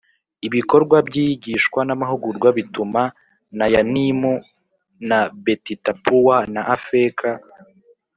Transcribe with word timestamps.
Ibikorwa 0.47 0.97
by 1.07 1.15
iyigishwa 1.21 1.79
n 1.87 1.89
amahugurwa 1.95 2.47
bituma 2.57 3.01
na 3.57 3.65
Yanimu 3.73 4.33
na 5.09 5.19
Betitapuwa 5.43 6.37
na 6.53 6.61
Afeka 6.75 7.29